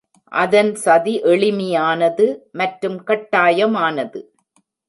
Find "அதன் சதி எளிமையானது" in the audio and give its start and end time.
0.31-2.25